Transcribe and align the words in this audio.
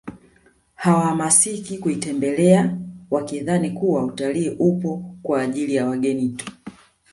Hawahamasiki 0.75 1.77
kuitembelea 1.77 2.77
wakidhani 3.11 3.71
kuwa 3.71 4.03
utalii 4.05 4.49
upo 4.49 5.15
kwa 5.23 5.41
ajili 5.41 5.75
ya 5.75 5.87
wageni 5.87 6.29
tu 6.29 6.51